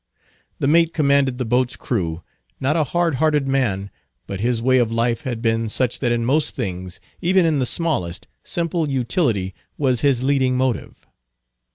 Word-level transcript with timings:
The 0.57 0.65
mate 0.67 0.95
commanded 0.95 1.37
the 1.37 1.45
boat's 1.45 1.75
crew; 1.75 2.23
not 2.59 2.75
a 2.75 2.85
hard 2.85 3.17
hearted 3.21 3.47
man, 3.47 3.91
but 4.25 4.39
his 4.39 4.59
way 4.59 4.79
of 4.79 4.91
life 4.91 5.21
had 5.25 5.43
been 5.43 5.69
such 5.69 5.99
that 5.99 6.11
in 6.11 6.25
most 6.25 6.55
things, 6.55 6.99
even 7.21 7.45
in 7.45 7.59
the 7.59 7.67
smallest, 7.67 8.27
simple 8.43 8.89
utility 8.89 9.53
was 9.77 10.01
his 10.01 10.23
leading 10.23 10.57
motive. 10.57 11.05